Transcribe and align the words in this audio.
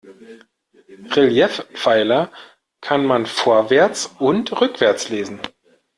Reliefpfeiler 1.15 2.31
kann 2.83 3.05
man 3.05 3.27
vorwärts 3.27 4.07
und 4.17 4.51
rückwärts 4.59 5.09
lesen. 5.09 5.39